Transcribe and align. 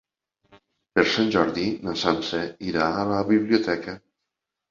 Per 0.99 1.03
Sant 1.15 1.27
Jordi 1.35 1.65
na 1.89 1.93
Sança 2.03 2.41
irà 2.71 2.87
a 3.01 3.05
la 3.13 3.19
biblioteca. 3.27 3.97